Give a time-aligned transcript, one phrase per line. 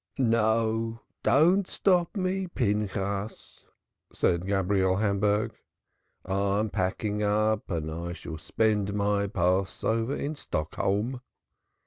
[0.17, 3.67] "No, don't stop me, Pinchas,"
[4.11, 5.53] said Gabriel Hamburg.
[6.25, 11.21] "I'm packing up, and I shall spend my Passover in Stockholm.